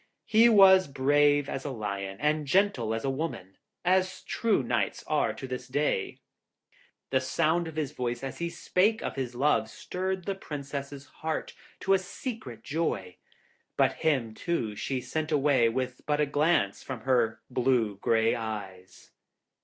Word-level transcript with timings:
He 0.25 0.49
was 0.49 0.87
brave 0.87 1.47
as 1.47 1.63
a 1.63 1.69
lion, 1.69 2.17
and 2.19 2.47
gentle 2.47 2.95
as 2.95 3.05
a 3.05 3.09
woman, 3.11 3.57
as 3.85 4.23
true 4.23 4.63
knights 4.63 5.03
are 5.05 5.31
to 5.35 5.47
this 5.47 5.67
very 5.67 5.83
day. 6.15 6.21
The 7.11 7.21
sound 7.21 7.67
of 7.67 7.75
his 7.75 7.91
voice 7.91 8.23
as 8.23 8.39
he 8.39 8.49
spake 8.49 9.03
of 9.03 9.15
his 9.15 9.35
love 9.35 9.69
stirred 9.69 10.25
the 10.25 10.33
Princess' 10.33 11.05
heart 11.05 11.53
to 11.81 11.93
a 11.93 11.99
secret 11.99 12.63
joy; 12.63 13.17
but 13.77 13.93
him, 14.01 14.33
too, 14.33 14.75
she 14.75 15.01
sent 15.01 15.31
away 15.31 15.69
with 15.69 16.01
but 16.07 16.19
a 16.19 16.25
glance 16.25 16.81
from 16.81 17.01
her 17.01 17.43
blue 17.51 17.97
grey 17.97 18.33
eyes. 18.33 19.11